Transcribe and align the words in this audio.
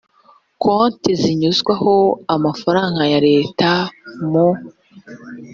konti 0.63 1.09
zinyuzwaho 1.21 1.93
amafaranga 2.35 3.01
ya 3.11 3.19
leta 3.27 3.69
mu 4.29 4.47